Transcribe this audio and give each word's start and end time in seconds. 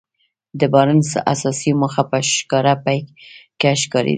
د 0.59 0.61
بارنس 0.73 1.09
اساسي 1.33 1.71
موخه 1.81 2.03
په 2.09 2.17
ښکاره 2.31 2.73
پيکه 2.85 3.71
ښکارېده. 3.81 4.09